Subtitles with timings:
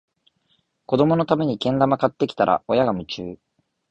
[0.87, 3.37] 子どものためにけん玉買ってきたら、親が夢中